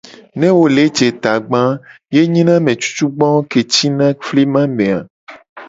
Ne 0.39 0.47
wo 0.55 0.63
le 0.75 0.83
je 0.95 1.07
tagba 1.23 1.59
a, 1.71 1.77
ye 2.13 2.21
nyina 2.33 2.53
ame 2.59 2.73
cucugbo 2.81 3.27
ke 3.51 3.61
cina 3.73 4.07
flima 4.25 4.61
me 4.75 4.85
a. 4.97 4.99